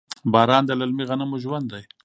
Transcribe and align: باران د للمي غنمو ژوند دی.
باران 0.33 0.63
د 0.65 0.71
للمي 0.79 1.03
غنمو 1.09 1.37
ژوند 1.43 1.65
دی. 1.71 1.83